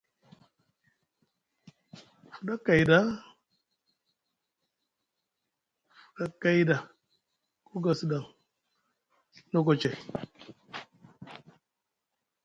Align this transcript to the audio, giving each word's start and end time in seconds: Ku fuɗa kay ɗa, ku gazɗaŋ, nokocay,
Ku 2.27 2.29
fuɗa 6.05 6.25
kay 6.37 6.51
ɗa, 6.67 6.77
ku 7.67 7.75
gazɗaŋ, 7.85 8.23
nokocay, 9.51 9.97